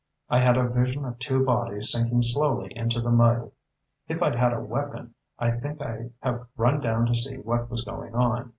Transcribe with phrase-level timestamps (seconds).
[0.31, 3.51] I had a vision of two bodies sinking slowly into the mud.
[4.07, 7.83] If I'd had a weapon, I think I'd have run down to see what was
[7.83, 8.49] going on.